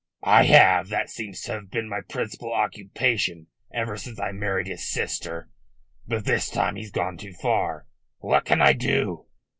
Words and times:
"I 0.25 0.45
have. 0.45 0.89
That 0.89 1.11
seems 1.11 1.41
to 1.41 1.51
have 1.51 1.69
been 1.69 1.87
my 1.87 2.01
principal 2.01 2.51
occupation 2.51 3.45
ever 3.71 3.97
since 3.97 4.19
I 4.19 4.31
married 4.31 4.65
his 4.65 4.83
sister. 4.91 5.51
But 6.07 6.25
this 6.25 6.49
time 6.49 6.75
he's 6.75 6.89
gone 6.89 7.17
too 7.17 7.33
far. 7.33 7.85
What 8.17 8.43
can 8.45 8.63
I 8.63 8.73
do?" 8.73 9.27